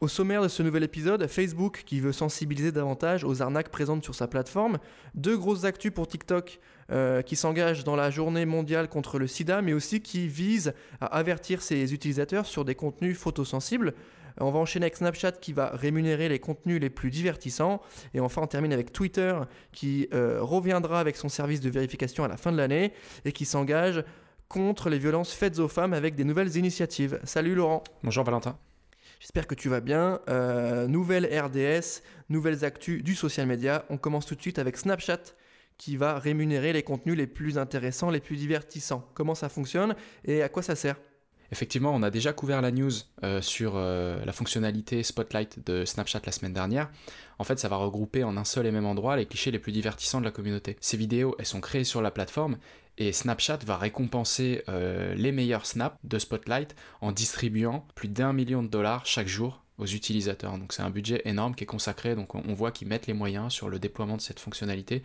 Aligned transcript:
au 0.00 0.08
sommaire 0.08 0.42
de 0.42 0.48
ce 0.48 0.62
nouvel 0.62 0.82
épisode, 0.82 1.26
Facebook 1.26 1.82
qui 1.86 2.00
veut 2.00 2.12
sensibiliser 2.12 2.72
davantage 2.72 3.24
aux 3.24 3.40
arnaques 3.40 3.70
présentes 3.70 4.04
sur 4.04 4.14
sa 4.14 4.26
plateforme, 4.26 4.78
deux 5.14 5.36
grosses 5.36 5.64
actus 5.64 5.90
pour 5.90 6.06
TikTok 6.06 6.60
euh, 6.92 7.22
qui 7.22 7.34
s'engagent 7.34 7.84
dans 7.84 7.96
la 7.96 8.10
journée 8.10 8.44
mondiale 8.44 8.88
contre 8.88 9.18
le 9.18 9.26
sida, 9.26 9.62
mais 9.62 9.72
aussi 9.72 10.02
qui 10.02 10.28
visent 10.28 10.74
à 11.00 11.06
avertir 11.06 11.62
ses 11.62 11.94
utilisateurs 11.94 12.46
sur 12.46 12.64
des 12.64 12.74
contenus 12.74 13.16
photosensibles. 13.16 13.94
On 14.38 14.50
va 14.50 14.58
enchaîner 14.58 14.84
avec 14.84 14.96
Snapchat 14.96 15.32
qui 15.32 15.54
va 15.54 15.70
rémunérer 15.72 16.28
les 16.28 16.38
contenus 16.38 16.78
les 16.78 16.90
plus 16.90 17.10
divertissants. 17.10 17.80
Et 18.12 18.20
enfin, 18.20 18.42
on 18.42 18.46
termine 18.46 18.74
avec 18.74 18.92
Twitter 18.92 19.34
qui 19.72 20.08
euh, 20.12 20.38
reviendra 20.42 21.00
avec 21.00 21.16
son 21.16 21.30
service 21.30 21.62
de 21.62 21.70
vérification 21.70 22.22
à 22.22 22.28
la 22.28 22.36
fin 22.36 22.52
de 22.52 22.58
l'année 22.58 22.92
et 23.24 23.32
qui 23.32 23.46
s'engage 23.46 24.04
contre 24.48 24.90
les 24.90 24.98
violences 24.98 25.32
faites 25.32 25.58
aux 25.58 25.68
femmes 25.68 25.94
avec 25.94 26.16
des 26.16 26.24
nouvelles 26.24 26.54
initiatives. 26.56 27.18
Salut 27.24 27.54
Laurent. 27.54 27.82
Bonjour 28.02 28.24
Valentin. 28.24 28.58
J'espère 29.20 29.46
que 29.46 29.54
tu 29.54 29.68
vas 29.68 29.80
bien. 29.80 30.20
Euh, 30.28 30.86
nouvelle 30.86 31.26
RDS, 31.26 32.02
nouvelles 32.28 32.64
actus 32.64 33.02
du 33.02 33.14
social 33.14 33.46
media. 33.46 33.84
On 33.90 33.96
commence 33.96 34.26
tout 34.26 34.34
de 34.34 34.42
suite 34.42 34.58
avec 34.58 34.76
Snapchat 34.76 35.20
qui 35.78 35.96
va 35.96 36.18
rémunérer 36.18 36.72
les 36.72 36.82
contenus 36.82 37.16
les 37.16 37.26
plus 37.26 37.58
intéressants, 37.58 38.10
les 38.10 38.20
plus 38.20 38.36
divertissants. 38.36 39.08
Comment 39.14 39.34
ça 39.34 39.48
fonctionne 39.48 39.94
et 40.24 40.42
à 40.42 40.48
quoi 40.48 40.62
ça 40.62 40.74
sert? 40.74 40.96
Effectivement, 41.52 41.92
on 41.94 42.02
a 42.02 42.10
déjà 42.10 42.32
couvert 42.32 42.60
la 42.60 42.70
news 42.70 42.92
euh, 43.22 43.40
sur 43.40 43.74
euh, 43.76 44.24
la 44.24 44.32
fonctionnalité 44.32 45.02
Spotlight 45.02 45.64
de 45.66 45.84
Snapchat 45.84 46.20
la 46.26 46.32
semaine 46.32 46.52
dernière. 46.52 46.90
En 47.38 47.44
fait, 47.44 47.58
ça 47.58 47.68
va 47.68 47.76
regrouper 47.76 48.24
en 48.24 48.36
un 48.36 48.44
seul 48.44 48.66
et 48.66 48.72
même 48.72 48.86
endroit 48.86 49.16
les 49.16 49.26
clichés 49.26 49.50
les 49.50 49.58
plus 49.58 49.72
divertissants 49.72 50.20
de 50.20 50.24
la 50.24 50.30
communauté. 50.30 50.76
Ces 50.80 50.96
vidéos, 50.96 51.36
elles 51.38 51.46
sont 51.46 51.60
créées 51.60 51.84
sur 51.84 52.02
la 52.02 52.10
plateforme 52.10 52.56
et 52.98 53.12
Snapchat 53.12 53.58
va 53.66 53.76
récompenser 53.76 54.62
euh, 54.68 55.14
les 55.14 55.32
meilleurs 55.32 55.66
snaps 55.66 55.96
de 56.02 56.18
Spotlight 56.18 56.74
en 57.00 57.12
distribuant 57.12 57.86
plus 57.94 58.08
d'un 58.08 58.32
million 58.32 58.62
de 58.62 58.68
dollars 58.68 59.04
chaque 59.04 59.28
jour 59.28 59.62
aux 59.78 59.86
utilisateurs. 59.86 60.56
Donc 60.58 60.72
c'est 60.72 60.82
un 60.82 60.90
budget 60.90 61.20
énorme 61.26 61.54
qui 61.54 61.64
est 61.64 61.66
consacré, 61.66 62.14
donc 62.14 62.34
on 62.34 62.54
voit 62.54 62.72
qu'ils 62.72 62.88
mettent 62.88 63.06
les 63.06 63.12
moyens 63.12 63.52
sur 63.52 63.68
le 63.68 63.78
déploiement 63.78 64.16
de 64.16 64.22
cette 64.22 64.40
fonctionnalité, 64.40 65.02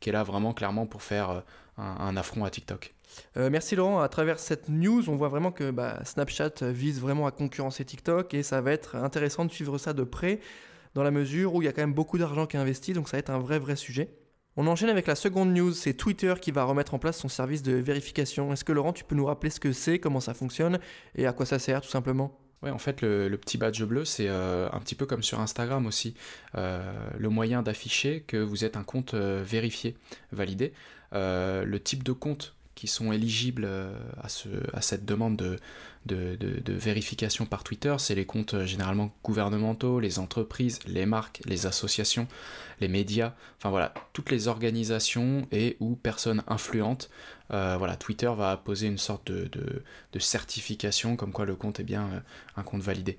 qui 0.00 0.10
est 0.10 0.12
là 0.12 0.22
vraiment 0.22 0.52
clairement 0.52 0.86
pour 0.86 1.02
faire 1.02 1.42
un, 1.78 2.16
affront 2.16 2.44
à 2.44 2.50
TikTok. 2.50 2.92
Euh, 3.36 3.50
merci 3.50 3.76
Laurent. 3.76 4.00
À 4.00 4.08
travers 4.08 4.38
cette 4.38 4.68
news, 4.68 5.08
on 5.08 5.16
voit 5.16 5.28
vraiment 5.28 5.52
que 5.52 5.70
bah, 5.70 6.00
Snapchat 6.04 6.52
vise 6.62 7.00
vraiment 7.00 7.26
à 7.26 7.30
concurrencer 7.30 7.84
TikTok 7.84 8.34
et 8.34 8.42
ça 8.42 8.60
va 8.60 8.72
être 8.72 8.96
intéressant 8.96 9.44
de 9.44 9.50
suivre 9.50 9.78
ça 9.78 9.92
de 9.92 10.04
près 10.04 10.40
dans 10.94 11.02
la 11.02 11.10
mesure 11.10 11.54
où 11.54 11.62
il 11.62 11.64
y 11.64 11.68
a 11.68 11.72
quand 11.72 11.82
même 11.82 11.94
beaucoup 11.94 12.18
d'argent 12.18 12.46
qui 12.46 12.56
est 12.56 12.60
investi, 12.60 12.92
donc 12.92 13.08
ça 13.08 13.16
va 13.16 13.20
être 13.20 13.30
un 13.30 13.38
vrai 13.38 13.58
vrai 13.58 13.76
sujet. 13.76 14.10
On 14.56 14.66
enchaîne 14.66 14.90
avec 14.90 15.06
la 15.06 15.14
seconde 15.14 15.54
news, 15.54 15.72
c'est 15.72 15.94
Twitter 15.94 16.34
qui 16.40 16.50
va 16.50 16.64
remettre 16.64 16.92
en 16.92 16.98
place 16.98 17.16
son 17.16 17.28
service 17.28 17.62
de 17.62 17.72
vérification. 17.72 18.52
Est-ce 18.52 18.64
que 18.64 18.72
Laurent, 18.72 18.92
tu 18.92 19.04
peux 19.04 19.14
nous 19.14 19.24
rappeler 19.24 19.48
ce 19.48 19.58
que 19.58 19.72
c'est, 19.72 19.98
comment 19.98 20.20
ça 20.20 20.34
fonctionne 20.34 20.78
et 21.14 21.26
à 21.26 21.32
quoi 21.32 21.46
ça 21.46 21.58
sert 21.58 21.80
tout 21.80 21.88
simplement? 21.88 22.38
Ouais, 22.62 22.70
en 22.70 22.78
fait, 22.78 23.00
le, 23.00 23.34
petit 23.38 23.56
badge 23.56 23.82
bleu, 23.82 24.04
c'est 24.04 24.28
euh, 24.28 24.68
un 24.70 24.78
petit 24.78 24.94
peu 24.94 25.06
comme 25.06 25.22
sur 25.22 25.40
Instagram 25.40 25.86
aussi, 25.86 26.14
euh, 26.54 26.92
le 27.18 27.28
moyen 27.28 27.62
d'afficher 27.62 28.20
que 28.20 28.36
vous 28.36 28.64
êtes 28.64 28.76
un 28.76 28.84
compte 28.84 29.14
vérifié, 29.14 29.96
validé. 30.32 30.74
le 31.12 31.78
type 31.78 32.04
de 32.04 32.12
compte 32.12 32.54
qui 32.74 32.86
sont 32.86 33.12
éligibles 33.12 33.64
euh, 33.64 33.94
à, 34.20 34.28
ce, 34.28 34.48
à 34.72 34.80
cette 34.80 35.04
demande 35.04 35.36
de, 35.36 35.58
vérification 36.66 37.46
par 37.46 37.64
Twitter, 37.64 37.94
c'est 37.98 38.14
les 38.14 38.24
comptes 38.24 38.54
euh, 38.54 38.66
généralement 38.66 39.12
gouvernementaux, 39.22 40.00
les 40.00 40.18
entreprises, 40.18 40.80
les 40.86 41.06
marques, 41.06 41.42
les 41.44 41.66
associations, 41.66 42.26
les 42.80 42.88
médias, 42.88 43.34
enfin 43.58 43.70
voilà, 43.70 43.94
toutes 44.12 44.30
les 44.30 44.48
organisations 44.48 45.46
et 45.52 45.76
ou 45.80 45.96
personnes 45.96 46.42
influentes. 46.48 47.10
Euh, 47.52 47.78
Twitter 47.98 48.32
va 48.36 48.56
poser 48.56 48.86
une 48.86 48.98
sorte 48.98 49.30
de, 49.30 49.82
certification 50.18 51.16
comme 51.16 51.32
quoi 51.32 51.44
le 51.44 51.56
compte 51.56 51.80
est 51.80 51.84
bien 51.84 52.22
un 52.56 52.62
compte 52.62 52.80
validé. 52.80 53.18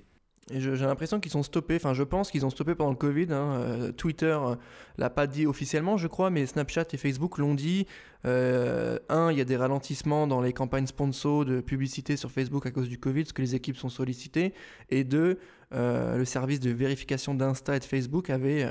J'ai 0.50 0.76
l'impression 0.76 1.20
qu'ils 1.20 1.32
sont 1.32 1.42
stoppés, 1.42 1.76
enfin 1.76 1.94
je 1.94 2.02
pense 2.02 2.30
qu'ils 2.30 2.44
ont 2.44 2.50
stoppé 2.50 2.74
pendant 2.74 2.90
le 2.90 2.96
Covid. 2.96 3.28
Hein. 3.30 3.54
Euh, 3.54 3.92
Twitter 3.92 4.36
euh, 4.38 4.56
l'a 4.98 5.08
pas 5.08 5.26
dit 5.26 5.46
officiellement, 5.46 5.96
je 5.96 6.06
crois, 6.06 6.28
mais 6.28 6.44
Snapchat 6.44 6.84
et 6.92 6.98
Facebook 6.98 7.38
l'ont 7.38 7.54
dit. 7.54 7.86
Euh, 8.26 8.98
un, 9.08 9.32
il 9.32 9.38
y 9.38 9.40
a 9.40 9.46
des 9.46 9.56
ralentissements 9.56 10.26
dans 10.26 10.42
les 10.42 10.52
campagnes 10.52 10.86
sponsor 10.86 11.46
de 11.46 11.60
publicité 11.60 12.18
sur 12.18 12.30
Facebook 12.30 12.66
à 12.66 12.70
cause 12.70 12.90
du 12.90 12.98
Covid, 12.98 13.22
parce 13.22 13.32
que 13.32 13.40
les 13.40 13.54
équipes 13.54 13.78
sont 13.78 13.88
sollicitées. 13.88 14.52
Et 14.90 15.04
deux, 15.04 15.38
le 15.72 16.24
service 16.24 16.60
de 16.60 16.70
vérification 16.70 17.34
d'Insta 17.34 17.76
et 17.76 17.80
de 17.80 17.84
Facebook 17.84 18.30
avait 18.30 18.66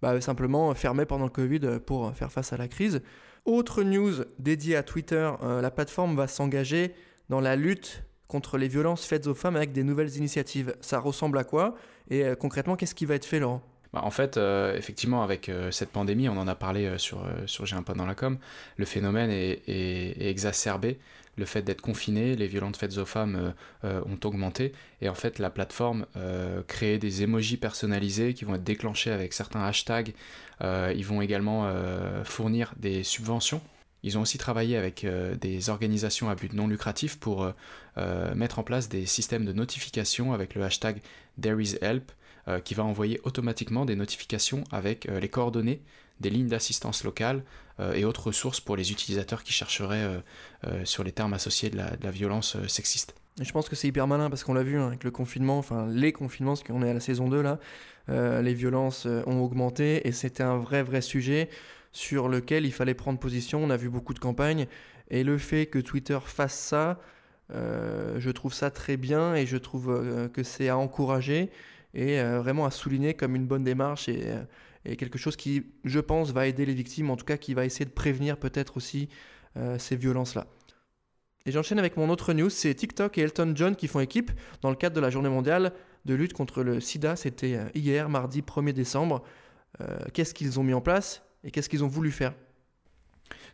bah, 0.00 0.20
simplement 0.20 0.74
fermé 0.74 1.04
pendant 1.04 1.24
le 1.24 1.30
Covid 1.30 1.80
pour 1.84 2.14
faire 2.14 2.32
face 2.32 2.52
à 2.52 2.56
la 2.56 2.66
crise. 2.66 3.02
Autre 3.44 3.82
news 3.82 4.24
dédiée 4.38 4.76
à 4.76 4.82
Twitter, 4.82 5.30
la 5.42 5.70
plateforme 5.70 6.16
va 6.16 6.26
s'engager 6.28 6.94
dans 7.28 7.40
la 7.40 7.56
lutte 7.56 8.02
contre 8.30 8.56
les 8.56 8.68
violences 8.68 9.04
faites 9.04 9.26
aux 9.26 9.34
femmes 9.34 9.56
avec 9.56 9.72
des 9.72 9.82
nouvelles 9.82 10.16
initiatives. 10.16 10.74
Ça 10.80 10.98
ressemble 10.98 11.36
à 11.36 11.44
quoi? 11.44 11.74
Et 12.08 12.24
euh, 12.24 12.34
concrètement, 12.34 12.76
qu'est-ce 12.76 12.94
qui 12.94 13.04
va 13.04 13.16
être 13.16 13.26
fait, 13.26 13.40
Laurent? 13.40 13.60
Bah, 13.92 14.00
en 14.04 14.10
fait, 14.10 14.36
euh, 14.36 14.76
effectivement, 14.76 15.22
avec 15.22 15.48
euh, 15.48 15.70
cette 15.70 15.90
pandémie, 15.90 16.28
on 16.28 16.38
en 16.38 16.46
a 16.46 16.54
parlé 16.54 16.96
sur, 16.96 17.26
sur 17.46 17.66
J'ai 17.66 17.76
un 17.76 17.82
dans 17.82 18.06
la 18.06 18.14
com, 18.14 18.38
le 18.76 18.84
phénomène 18.84 19.30
est, 19.30 20.16
exacerbé. 20.20 20.98
Le 21.36 21.44
fait 21.44 21.62
d'être 21.62 21.80
confiné, 21.80 22.36
les 22.36 22.46
violences 22.46 22.76
faites 22.76 22.98
aux 22.98 23.06
femmes 23.06 23.54
ont 23.82 24.18
augmenté. 24.24 24.72
Et 25.00 25.08
en 25.08 25.14
fait, 25.14 25.38
la 25.38 25.48
plateforme 25.48 26.04
crée 26.66 26.98
des 26.98 27.22
emojis 27.22 27.56
personnalisés 27.56 28.34
qui 28.34 28.44
vont 28.44 28.56
être 28.56 28.64
déclenchés 28.64 29.10
avec 29.10 29.32
certains 29.32 29.62
hashtags. 29.64 30.12
ils 30.60 31.06
vont 31.06 31.22
également 31.22 31.72
fournir 32.24 32.74
des 32.76 33.04
subventions 33.04 33.62
ils 34.02 34.18
ont 34.18 34.22
aussi 34.22 34.38
travaillé 34.38 34.76
avec 34.76 35.04
euh, 35.04 35.34
des 35.34 35.68
organisations 35.70 36.30
à 36.30 36.34
but 36.34 36.52
non 36.52 36.66
lucratif 36.66 37.18
pour 37.18 37.44
euh, 37.44 37.52
euh, 37.98 38.34
mettre 38.34 38.58
en 38.58 38.62
place 38.62 38.88
des 38.88 39.06
systèmes 39.06 39.44
de 39.44 39.52
notification 39.52 40.32
avec 40.32 40.54
le 40.54 40.62
hashtag 40.62 41.00
ThereIsHelp 41.40 42.12
qui 42.64 42.74
va 42.74 42.82
envoyer 42.82 43.20
automatiquement 43.22 43.84
des 43.84 43.94
notifications 43.94 44.64
avec 44.72 45.04
les 45.04 45.28
coordonnées 45.28 45.82
des 46.18 46.30
lignes 46.30 46.48
d'assistance 46.48 47.04
locale 47.04 47.44
et 47.94 48.04
autres 48.04 48.28
ressources 48.28 48.60
pour 48.60 48.76
les 48.76 48.90
utilisateurs 48.90 49.44
qui 49.44 49.52
chercheraient 49.52 50.20
sur 50.82 51.04
les 51.04 51.12
termes 51.12 51.34
associés 51.34 51.70
de 51.70 51.76
la, 51.76 52.10
violence 52.10 52.56
sexiste. 52.66 53.14
je 53.40 53.52
pense 53.52 53.68
que 53.68 53.76
c'est 53.76 53.86
hyper 53.86 54.08
malin 54.08 54.30
parce 54.30 54.42
qu'on 54.42 54.54
l'a 54.54 54.64
vu 54.64 54.80
hein, 54.80 54.88
avec 54.88 55.04
le 55.04 55.12
confinement, 55.12 55.58
enfin 55.58 55.86
les 55.90 56.12
confinements, 56.12 56.52
parce 56.52 56.64
qu'on 56.64 56.82
est 56.82 56.90
à 56.90 56.94
la 56.94 56.98
saison 56.98 57.28
2 57.28 57.40
là, 57.40 57.60
les 58.08 58.54
violences 58.54 59.06
ont 59.06 59.40
augmenté 59.42 60.08
et 60.08 60.10
c'était 60.10 60.42
un 60.42 60.56
vrai 60.56 60.82
vrai 60.82 61.02
sujet 61.02 61.50
sur 61.92 62.28
lequel 62.28 62.66
il 62.66 62.72
fallait 62.72 62.94
prendre 62.94 63.18
position. 63.18 63.62
On 63.62 63.70
a 63.70 63.76
vu 63.76 63.88
beaucoup 63.88 64.14
de 64.14 64.18
campagnes. 64.18 64.66
Et 65.10 65.24
le 65.24 65.38
fait 65.38 65.66
que 65.66 65.78
Twitter 65.78 66.18
fasse 66.24 66.54
ça, 66.54 67.00
euh, 67.52 68.16
je 68.18 68.30
trouve 68.30 68.54
ça 68.54 68.70
très 68.70 68.96
bien 68.96 69.34
et 69.34 69.44
je 69.46 69.56
trouve 69.56 69.90
euh, 69.90 70.28
que 70.28 70.42
c'est 70.42 70.68
à 70.68 70.76
encourager 70.76 71.50
et 71.94 72.20
euh, 72.20 72.38
vraiment 72.38 72.64
à 72.64 72.70
souligner 72.70 73.14
comme 73.14 73.34
une 73.34 73.46
bonne 73.46 73.64
démarche 73.64 74.08
et, 74.08 74.32
quelque 74.96 75.18
chose 75.18 75.36
qui, 75.36 75.66
je 75.84 76.00
pense, 76.00 76.32
va 76.32 76.46
aider 76.46 76.64
les 76.64 76.72
victimes, 76.72 77.10
en 77.10 77.16
tout 77.16 77.26
cas 77.26 77.36
qui 77.36 77.52
va 77.52 77.66
essayer 77.66 77.84
de 77.84 77.90
prévenir 77.90 78.38
peut-être 78.38 78.78
aussi 78.78 79.10
ces 79.76 79.94
violences-là. 79.94 80.46
Et 81.44 81.52
j'enchaîne 81.52 81.78
avec 81.78 81.98
mon 81.98 82.08
autre 82.08 82.32
news, 82.32 82.48
c'est 82.48 82.72
TikTok 82.72 83.18
et 83.18 83.20
Elton 83.20 83.52
John 83.54 83.76
qui 83.76 83.88
font 83.88 84.00
équipe 84.00 84.30
dans 84.62 84.70
le 84.70 84.76
cadre 84.76 84.96
de 84.96 85.00
la 85.00 85.10
journée 85.10 85.28
mondiale 85.28 85.74
de 86.06 86.14
lutte 86.14 86.32
contre 86.32 86.62
le 86.62 86.80
sida. 86.80 87.14
C'était 87.14 87.58
hier, 87.74 88.08
mardi 88.08 88.40
1er 88.40 88.72
décembre. 88.72 89.22
Qu'est-ce 90.14 90.32
qu'ils 90.32 90.58
ont 90.58 90.62
mis 90.62 90.72
en 90.72 90.80
place? 90.80 91.22
Et 91.44 91.50
qu'est-ce 91.50 91.68
qu'ils 91.68 91.84
ont 91.84 91.88
voulu 91.88 92.10
faire? 92.10 92.34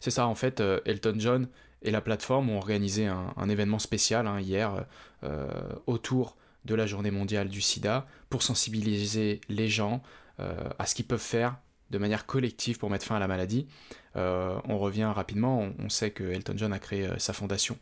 C'est 0.01 0.11
ça, 0.11 0.27
en 0.27 0.35
fait, 0.35 0.61
euh, 0.61 0.81
Elton 0.85 1.17
John 1.19 1.49
et 1.83 1.91
la 1.91 2.01
plateforme 2.01 2.51
ont 2.51 2.59
organisé 2.59 3.07
un, 3.07 3.49
événement 3.49 3.79
spécial 3.79 4.27
hein, 4.27 4.41
hier 4.41 4.87
euh, 5.23 5.47
autour 5.87 6.37
de 6.65 6.75
la 6.75 6.87
journée 6.87 7.11
mondiale 7.11 7.49
du 7.49 7.61
sida 7.61 8.07
pour 8.29 8.43
sensibiliser 8.43 9.41
les 9.49 9.69
gens 9.69 10.03
euh, 10.41 10.69
à 10.79 10.87
ce 10.87 10.95
qu'ils 10.95 11.07
peuvent 11.07 11.21
faire 11.21 11.57
de 11.91 11.99
manière 11.99 12.27
collective 12.27 12.79
pour 12.79 12.91
mettre 12.91 13.05
fin 13.05 13.17
à 13.17 13.21
la 13.21 13.29
maladie. 13.29 13.69
on 14.17 14.79
revient 14.79 15.05
rapidement, 15.05 15.69
on, 15.79 15.89
sait 15.89 16.11
que 16.11 16.25
Elton 16.25 16.55
John 16.57 16.73
a 16.73 16.81
créé 16.81 17.09
sa 17.19 17.33
fondation 17.33 17.79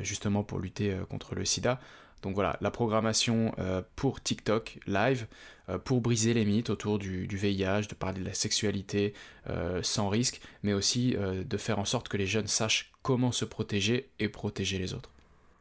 justement 0.00 0.42
pour 0.42 0.58
lutter 0.58 0.94
contre 1.08 1.34
le 1.34 1.46
sida. 1.46 1.80
Donc 2.22 2.34
voilà, 2.34 2.56
la 2.60 2.70
programmation 2.70 3.52
euh, 3.58 3.82
pour 3.96 4.20
TikTok 4.20 4.78
live, 4.86 5.26
euh, 5.68 5.78
pour 5.78 6.00
briser 6.00 6.34
les 6.34 6.44
mythes 6.44 6.70
autour 6.70 6.98
du, 6.98 7.26
VIH, 7.26 7.86
de 7.88 7.94
parler 7.94 8.20
de 8.20 8.24
la 8.24 8.34
sexualité 8.34 9.14
euh, 9.48 9.80
sans 9.82 10.08
risque, 10.08 10.40
mais 10.62 10.72
aussi 10.72 11.16
de 11.16 11.56
faire 11.56 11.78
en 11.78 11.84
sorte 11.84 12.08
que 12.08 12.16
les 12.16 12.26
jeunes 12.26 12.46
sachent 12.46 12.92
comment 13.02 13.32
se 13.32 13.44
protéger 13.44 14.08
et 14.18 14.28
protéger 14.28 14.78
les 14.78 14.94
autres. 14.94 15.10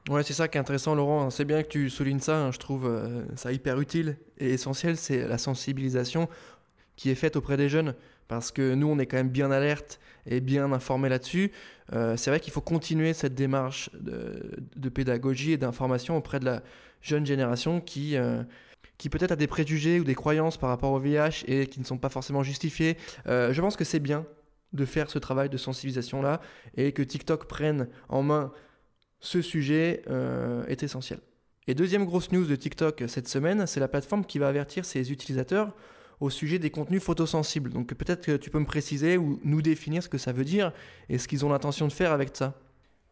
Ouais, 0.09 0.23
c'est 0.23 0.33
ça 0.33 0.47
qui 0.47 0.57
est 0.57 0.61
intéressant, 0.61 0.95
Laurent. 0.95 1.29
C'est 1.29 1.43
bien 1.43 1.61
que 1.63 1.67
tu 1.67 1.89
soulignes 1.89 2.21
ça. 2.21 2.37
Hein. 2.37 2.51
Je 2.51 2.59
trouve 2.59 2.89
ça 3.35 3.51
hyper 3.51 3.79
utile 3.79 4.17
et 4.37 4.51
essentiel. 4.51 4.95
C'est 4.95 5.27
la 5.27 5.37
sensibilisation 5.37 6.29
qui 6.97 7.09
est 7.09 7.15
faite 7.15 7.37
auprès 7.37 7.55
des 7.55 7.69
jeunes, 7.69 7.95
parce 8.27 8.51
que 8.51 8.73
nous, 8.73 8.87
on 8.87 8.99
est 8.99 9.05
quand 9.05 9.15
même 9.15 9.29
bien 9.29 9.51
alerte 9.51 10.01
et 10.25 10.41
bien 10.41 10.71
informé 10.73 11.07
là-dessus. 11.07 11.51
Euh, 11.93 12.17
c'est 12.17 12.29
vrai 12.29 12.41
qu'il 12.41 12.51
faut 12.51 12.61
continuer 12.61 13.13
cette 13.13 13.35
démarche 13.35 13.89
de, 13.93 14.89
pédagogie 14.89 15.53
et 15.53 15.57
d'information 15.57 16.17
auprès 16.17 16.39
de 16.39 16.45
la 16.45 16.61
jeune 17.01 17.25
génération 17.25 17.79
qui, 17.79 18.17
euh, 18.17 18.43
qui 18.97 19.09
peut-être 19.09 19.31
a 19.31 19.35
des 19.37 19.47
préjugés 19.47 19.99
ou 19.99 20.03
des 20.03 20.15
croyances 20.15 20.57
par 20.57 20.69
rapport 20.69 20.91
au 20.91 20.99
VIH 20.99 21.45
et 21.47 21.67
qui 21.67 21.79
ne 21.79 21.85
sont 21.85 21.97
pas 21.97 22.09
forcément 22.09 22.43
justifiés. 22.43 22.97
Euh, 23.27 23.53
je 23.53 23.61
pense 23.61 23.77
que 23.77 23.85
c'est 23.85 23.99
bien 23.99 24.25
de 24.73 24.83
faire 24.83 25.09
ce 25.09 25.19
travail 25.19 25.49
de 25.49 25.55
sensibilisation-là 25.55 26.41
et 26.75 26.91
que 26.91 27.01
TikTok 27.01 27.45
prenne 27.45 27.87
en 28.09 28.21
main 28.21 28.51
ce 29.19 29.41
sujet 29.41 30.03
est 30.67 30.83
essentiel. 30.83 31.19
Et 31.67 31.73
deuxième 31.73 32.05
grosse 32.05 32.31
news 32.31 32.45
de 32.45 32.55
TikTok 32.55 33.05
cette 33.07 33.27
semaine, 33.27 33.65
c'est 33.65 33.79
la 33.79 33.87
plateforme 33.87 34.25
qui 34.25 34.39
va 34.39 34.49
avertir 34.49 34.85
ses 34.85 35.11
utilisateurs 35.11 35.73
au 36.19 36.29
sujet 36.29 36.59
des 36.59 36.69
contenus 36.69 37.01
photosensibles. 37.01 37.71
Donc 37.71 37.93
peut-être 37.93 38.25
que 38.25 38.37
tu 38.37 38.49
peux 38.49 38.59
me 38.59 38.65
préciser 38.65 39.17
ou 39.17 39.39
nous 39.43 39.61
définir 39.61 40.03
ce 40.03 40.09
que 40.09 40.17
ça 40.17 40.31
veut 40.31 40.45
dire 40.45 40.73
et 41.09 41.17
ce 41.17 41.27
qu'ils 41.27 41.45
ont 41.45 41.49
l'intention 41.49 41.87
de 41.87 41.93
faire 41.93 42.11
avec 42.11 42.35
ça. 42.35 42.55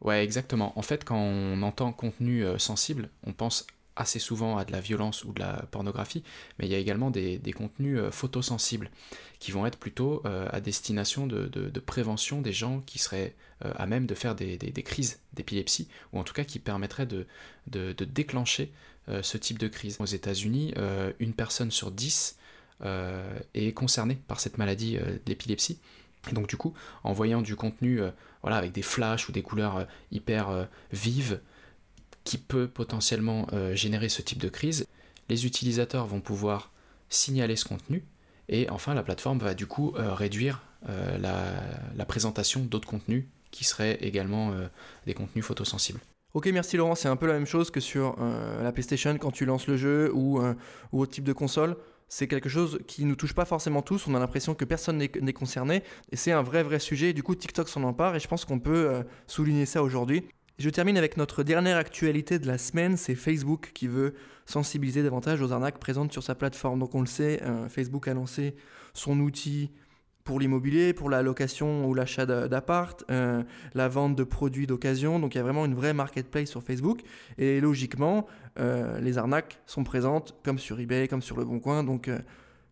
Ouais, 0.01 0.23
exactement. 0.23 0.77
En 0.77 0.81
fait, 0.81 1.03
quand 1.03 1.17
on 1.17 1.61
entend 1.61 1.91
contenu 1.91 2.45
euh, 2.45 2.57
sensible, 2.57 3.09
on 3.25 3.33
pense 3.33 3.65
assez 3.95 4.19
souvent 4.19 4.57
à 4.57 4.65
de 4.65 4.73
la 4.73 4.81
violence 4.81 5.23
ou 5.23 5.31
de 5.31 5.39
la 5.39 5.65
pornographie, 5.71 6.21
mais 6.59 6.65
il 6.65 6.71
y 6.71 6.75
a 6.75 6.77
également 6.77 7.11
des, 7.11 7.39
contenus 7.55 7.97
euh, 7.97 8.11
photosensibles 8.11 8.91
qui 9.39 9.51
vont 9.51 9.65
être 9.65 9.77
plutôt 9.77 10.21
euh, 10.25 10.49
à 10.51 10.59
destination 10.59 11.27
de, 11.27 11.79
prévention 11.79 12.41
des 12.41 12.51
gens 12.51 12.81
qui 12.81 12.99
seraient 12.99 13.35
à 13.61 13.85
même 13.85 14.05
de 14.05 14.15
faire 14.15 14.35
des, 14.35 14.57
crises 14.83 15.21
d'épilepsie, 15.33 15.87
ou 16.11 16.19
en 16.19 16.25
tout 16.25 16.33
cas 16.33 16.43
qui 16.43 16.59
permettraient 16.59 17.05
de, 17.07 17.25
déclencher 17.67 18.73
ce 19.21 19.37
type 19.37 19.59
de 19.59 19.69
crise. 19.69 19.95
Aux 20.01 20.05
États-Unis, 20.05 20.73
une 21.19 21.33
personne 21.33 21.71
sur 21.71 21.89
dix 21.89 22.37
est 22.83 23.73
concerné 23.73 24.15
par 24.27 24.39
cette 24.39 24.57
maladie 24.57 24.97
euh, 24.97 25.17
d'épilepsie. 25.25 25.79
Donc 26.33 26.47
du 26.47 26.57
coup, 26.57 26.73
en 27.03 27.13
voyant 27.13 27.41
du 27.41 27.55
contenu 27.55 28.01
euh, 28.01 28.09
voilà, 28.41 28.57
avec 28.57 28.71
des 28.71 28.81
flashs 28.81 29.29
ou 29.29 29.31
des 29.31 29.43
couleurs 29.43 29.87
hyper 30.11 30.67
vives 30.91 31.39
qui 32.23 32.37
peut 32.37 32.67
potentiellement 32.67 33.47
générer 33.73 34.09
ce 34.09 34.21
type 34.21 34.39
de 34.39 34.49
crise, 34.49 34.87
les 35.29 35.45
utilisateurs 35.45 36.07
vont 36.07 36.21
pouvoir 36.21 36.71
signaler 37.09 37.55
ce 37.55 37.65
contenu 37.65 38.03
et 38.49 38.69
enfin 38.69 38.93
la 38.93 39.03
plateforme 39.03 39.39
va 39.39 39.55
du 39.55 39.65
coup 39.65 39.93
réduire 39.95 40.61
la, 40.87 42.05
présentation 42.07 42.61
d'autres 42.61 42.87
contenus 42.87 43.25
qui 43.49 43.63
seraient 43.63 43.97
également 44.01 44.53
des 45.07 45.15
contenus 45.15 45.43
photosensibles. 45.43 45.99
Ok, 46.35 46.47
merci 46.47 46.77
Laurent, 46.77 46.95
c'est 46.95 47.07
un 47.07 47.15
peu 47.15 47.25
la 47.25 47.33
même 47.33 47.47
chose 47.47 47.71
que 47.71 47.79
sur 47.79 48.15
la 48.61 48.71
PlayStation 48.71 49.17
quand 49.17 49.31
tu 49.31 49.45
lances 49.45 49.65
le 49.65 49.77
jeu 49.77 50.11
ou 50.13 50.39
autre 50.91 51.11
type 51.11 51.23
de 51.23 51.33
console 51.33 51.77
c'est 52.07 52.27
quelque 52.27 52.49
chose 52.49 52.79
qui 52.87 53.03
ne 53.03 53.09
nous 53.09 53.15
touche 53.15 53.33
pas 53.33 53.45
forcément 53.45 53.81
tous. 53.81 54.07
On 54.07 54.15
a 54.15 54.19
l'impression 54.19 54.53
que 54.53 54.65
personne 54.65 54.97
n'est 54.97 55.33
concerné. 55.33 55.83
Et 56.11 56.15
c'est 56.15 56.31
un 56.31 56.43
vrai, 56.43 56.63
vrai 56.63 56.79
sujet. 56.79 57.13
du 57.13 57.23
coup, 57.23 57.35
TikTok 57.35 57.67
s'en 57.67 57.83
empare. 57.83 58.15
Et 58.15 58.19
je 58.19 58.27
pense 58.27 58.45
qu'on 58.45 58.59
peut 58.59 58.89
euh, 58.89 59.03
souligner 59.27 59.65
ça 59.65 59.81
aujourd'hui. 59.83 60.27
Je 60.57 60.69
termine 60.69 60.97
avec 60.97 61.17
notre 61.17 61.43
dernière 61.43 61.77
actualité 61.77 62.39
de 62.39 62.47
la 62.47 62.57
semaine. 62.57 62.95
C'est 62.95 63.15
Facebook 63.15 63.71
qui 63.73 63.87
veut 63.87 64.13
sensibiliser 64.45 65.03
davantage 65.03 65.41
aux 65.41 65.51
arnaques 65.51 65.79
présentes 65.79 66.13
sur 66.13 66.23
sa 66.23 66.35
plateforme. 66.35 66.79
Donc 66.79 66.95
on 66.95 67.01
le 67.01 67.07
sait, 67.07 67.41
euh, 67.43 67.67
Facebook 67.67 68.07
a 68.07 68.13
lancé 68.13 68.55
son 68.93 69.19
outil 69.19 69.71
pour 70.25 70.39
l'immobilier, 70.39 70.91
pour 70.91 71.09
la 71.09 71.21
location 71.21 71.85
ou 71.85 71.93
l'achat 71.93 72.25
d'appart, 72.25 73.05
euh, 73.11 73.43
la 73.75 73.87
vente 73.87 74.15
de 74.15 74.23
produits 74.23 74.65
d'occasion. 74.67 75.19
Donc 75.19 75.35
il 75.35 75.37
y 75.37 75.41
a 75.41 75.43
vraiment 75.43 75.65
une 75.65 75.75
vraie 75.75 75.93
marketplace 75.93 76.49
sur 76.49 76.63
Facebook. 76.63 77.01
Et 77.37 77.61
logiquement, 77.61 78.25
euh, 78.59 78.99
les 78.99 79.19
arnaques 79.19 79.59
sont 79.67 79.83
présentes 79.83 80.35
comme 80.43 80.57
sur 80.57 80.79
eBay, 80.79 81.07
comme 81.07 81.21
sur 81.21 81.37
Le 81.37 81.45
Bon 81.45 81.59
Coin. 81.59 81.83
Donc 81.83 82.07
euh, 82.07 82.17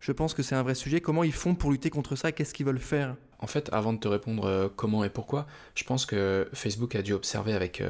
je 0.00 0.10
pense 0.10 0.34
que 0.34 0.42
c'est 0.42 0.56
un 0.56 0.64
vrai 0.64 0.74
sujet. 0.74 1.00
Comment 1.00 1.22
ils 1.22 1.32
font 1.32 1.54
pour 1.54 1.70
lutter 1.70 1.90
contre 1.90 2.16
ça? 2.16 2.32
Qu'est-ce 2.32 2.52
qu'ils 2.52 2.66
veulent 2.66 2.80
faire? 2.80 3.14
En 3.38 3.46
fait, 3.46 3.70
avant 3.72 3.92
de 3.92 3.98
te 3.98 4.08
répondre 4.08 4.72
comment 4.74 5.04
et 5.04 5.10
pourquoi, 5.10 5.46
je 5.74 5.84
pense 5.84 6.06
que 6.06 6.48
Facebook 6.54 6.96
a 6.96 7.02
dû 7.02 7.12
observer 7.12 7.52
avec 7.52 7.82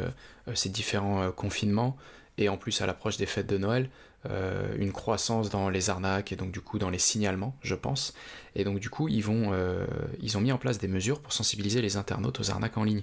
ces 0.55 0.69
différents 0.69 1.31
confinements 1.31 1.97
et 2.39 2.49
en 2.49 2.57
plus 2.57 2.81
à 2.81 2.87
l'approche 2.87 3.19
des 3.19 3.27
fêtes 3.27 3.47
de 3.47 3.57
Noël, 3.57 3.89
euh, 4.31 4.75
une 4.79 4.93
croissance 4.93 5.51
dans 5.51 5.69
les 5.69 5.91
arnaques 5.91 6.33
et 6.33 6.37
donc 6.37 6.51
du 6.51 6.61
coup 6.61 6.79
dans 6.79 6.91
les 6.91 6.99
signalements, 6.99 7.57
je 7.63 7.75
pense. 7.75 8.15
Et 8.55 8.65
donc 8.65 8.79
du 8.79 8.89
coup, 8.89 9.09
ils, 9.09 9.25
euh, 9.29 9.87
ont 10.35 10.41
mis 10.41 10.53
en 10.53 10.59
place 10.59 10.79
des 10.79 10.89
mesures 10.89 11.21
pour 11.21 11.33
sensibiliser 11.33 11.83
les 11.83 11.97
internautes 11.97 12.41
aux 12.41 12.51
arnaques 12.51 12.79
en 12.79 12.85
ligne. 12.85 13.03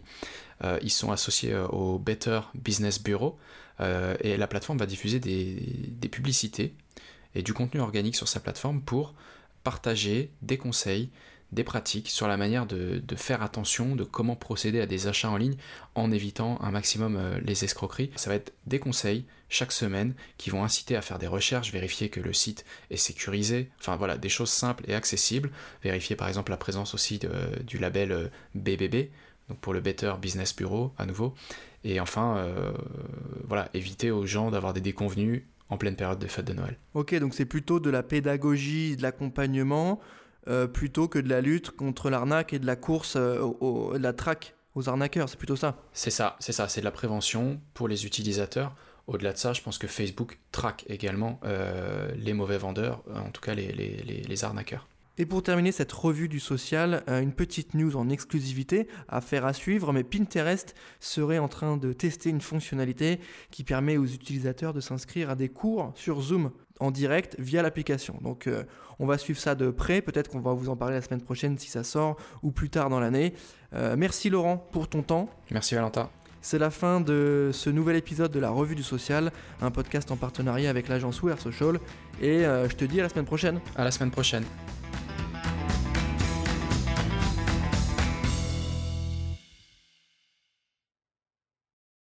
Euh, 0.63 0.79
ils 0.81 0.91
sont 0.91 1.11
associés 1.11 1.55
au 1.69 1.99
Better 1.99 2.41
Business 2.55 3.01
Bureau 3.01 3.37
et 4.23 4.37
la 4.37 4.45
plateforme 4.45 4.77
va 4.77 4.85
diffuser 4.85 5.19
des 5.19 6.07
publicités 6.07 6.75
et 7.33 7.41
du 7.41 7.51
contenu 7.51 7.79
organique 7.79 8.15
sur 8.15 8.27
sa 8.27 8.39
plateforme 8.39 8.79
pour 8.79 9.15
partager 9.63 10.29
des 10.43 10.57
conseils, 10.59 11.09
des 11.51 11.63
pratiques 11.63 12.09
sur 12.09 12.27
la 12.27 12.37
manière 12.37 12.65
de, 12.65 13.01
faire 13.15 13.41
attention, 13.41 13.95
de 13.95 14.03
comment 14.03 14.35
procéder 14.35 14.79
à 14.79 14.85
des 14.85 15.07
achats 15.07 15.29
en 15.29 15.37
ligne 15.37 15.55
en 15.95 16.11
évitant 16.11 16.59
un 16.61 16.71
maximum 16.71 17.17
euh, 17.17 17.39
les 17.43 17.63
escroqueries. 17.63 18.11
Ça 18.15 18.29
va 18.29 18.35
être 18.35 18.53
des 18.65 18.79
conseils 18.79 19.25
chaque 19.49 19.73
semaine 19.73 20.13
qui 20.37 20.49
vont 20.49 20.63
inciter 20.63 20.95
à 20.95 21.01
faire 21.01 21.19
des 21.19 21.27
recherches, 21.27 21.71
vérifier 21.73 22.09
que 22.09 22.21
le 22.21 22.31
site 22.31 22.63
est 22.89 22.97
sécurisé, 22.97 23.69
enfin 23.79 23.97
voilà, 23.97 24.17
des 24.17 24.29
choses 24.29 24.49
simples 24.49 24.83
et 24.87 24.95
accessibles, 24.95 25.51
vérifier 25.83 26.15
par 26.15 26.29
exemple 26.29 26.51
la 26.51 26.57
présence 26.57 26.93
aussi 26.93 27.19
du 27.67 27.77
label 27.77 28.31
BBB, 28.55 28.95
euh, 28.95 29.05
donc 29.49 29.59
pour 29.59 29.73
le 29.73 29.81
Better 29.81 30.13
Business 30.21 30.55
Bureau 30.55 30.93
à 30.97 31.05
nouveau, 31.05 31.35
et 31.83 31.99
enfin 31.99 32.37
euh, 32.37 32.71
voilà, 33.47 33.69
éviter 33.73 34.09
aux 34.09 34.25
gens 34.25 34.51
d'avoir 34.51 34.73
des 34.73 34.81
déconvenus 34.81 35.43
en 35.69 35.77
pleine 35.77 35.95
période 35.95 36.19
de 36.19 36.27
fête 36.27 36.45
de 36.45 36.53
Noël. 36.53 36.77
Ok, 36.93 37.15
donc 37.15 37.33
c'est 37.33 37.45
plutôt 37.45 37.79
de 37.79 37.89
la 37.89 38.03
pédagogie, 38.03 38.95
de 38.95 39.01
l'accompagnement, 39.01 39.99
euh, 40.47 40.67
plutôt 40.67 41.07
que 41.07 41.19
de 41.19 41.29
la 41.29 41.41
lutte 41.41 41.71
contre 41.71 42.09
l'arnaque 42.09 42.53
et 42.53 42.59
de 42.59 42.65
la 42.65 42.75
course, 42.75 43.15
euh, 43.15 43.53
de 43.93 43.99
la 43.99 44.13
traque 44.13 44.55
aux 44.75 44.89
arnaqueurs. 44.89 45.29
C'est 45.29 45.37
plutôt 45.37 45.55
ça. 45.55 45.77
C'est 45.93 46.09
ça, 46.09 46.35
c'est 46.39 46.51
ça. 46.51 46.67
C'est 46.67 46.81
de 46.81 46.85
la 46.85 46.91
prévention 46.91 47.59
pour 47.73 47.87
les 47.87 48.05
utilisateurs. 48.05 48.73
Au-delà 49.07 49.33
de 49.33 49.37
ça, 49.37 49.53
je 49.53 49.61
pense 49.61 49.77
que 49.77 49.87
Facebook 49.87 50.39
traque 50.51 50.85
également 50.87 51.39
euh, 51.43 52.11
les 52.15 52.33
mauvais 52.33 52.57
vendeurs, 52.57 53.03
en 53.13 53.29
tout 53.29 53.41
cas 53.41 53.53
les, 53.53 54.43
arnaqueurs. 54.43 54.87
Et 55.17 55.25
pour 55.25 55.43
terminer 55.43 55.71
cette 55.71 55.91
revue 55.91 56.29
du 56.29 56.39
social, 56.39 57.03
euh, 57.09 57.21
une 57.21 57.33
petite 57.33 57.73
news 57.73 57.95
en 57.97 58.09
exclusivité 58.09 58.87
à 59.09 59.19
faire 59.19 59.45
à 59.45 59.53
suivre, 59.53 59.91
mais 59.91 60.03
Pinterest 60.03 60.73
serait 60.99 61.37
en 61.37 61.49
train 61.49 61.77
de 61.77 61.91
tester 61.91 62.29
une 62.29 62.41
fonctionnalité 62.41 63.19
qui 63.51 63.63
permet 63.63 63.97
aux 63.97 64.05
utilisateurs 64.05 64.73
de 64.73 64.79
s'inscrire 64.79 65.29
à 65.29 65.35
des 65.35 65.49
cours 65.49 65.91
sur 65.95 66.21
Zoom 66.21 66.51
en 66.79 66.91
direct 66.91 67.35
via 67.39 67.61
l'application. 67.61 68.17
Donc 68.21 68.47
euh, 68.47 68.63
on 68.99 69.05
va 69.05 69.17
suivre 69.17 69.39
ça 69.39 69.53
de 69.53 69.69
près, 69.69 70.01
peut-être 70.01 70.29
qu'on 70.29 70.39
va 70.39 70.53
vous 70.53 70.69
en 70.69 70.77
parler 70.77 70.95
la 70.95 71.01
semaine 71.01 71.21
prochaine 71.21 71.57
si 71.57 71.69
ça 71.69 71.83
sort 71.83 72.15
ou 72.41 72.51
plus 72.51 72.69
tard 72.69 72.89
dans 72.89 72.99
l'année. 72.99 73.33
Euh, 73.73 73.95
merci 73.97 74.29
Laurent 74.29 74.57
pour 74.71 74.87
ton 74.87 75.03
temps. 75.03 75.29
Merci 75.51 75.75
Valentin. 75.75 76.09
C'est 76.41 76.57
la 76.57 76.71
fin 76.71 77.01
de 77.01 77.51
ce 77.53 77.69
nouvel 77.69 77.97
épisode 77.97 78.31
de 78.31 78.39
la 78.39 78.49
Revue 78.49 78.73
du 78.73 78.81
Social, 78.81 79.31
un 79.61 79.69
podcast 79.69 80.09
en 80.09 80.15
partenariat 80.15 80.71
avec 80.71 80.87
l'agence 80.87 81.21
We 81.21 81.39
Social. 81.39 81.79
Et 82.19 82.39
je 82.39 82.75
te 82.75 82.83
dis 82.83 82.99
à 82.99 83.03
la 83.03 83.09
semaine 83.09 83.25
prochaine. 83.25 83.61
À 83.75 83.83
la 83.83 83.91
semaine 83.91 84.09
prochaine. 84.09 84.43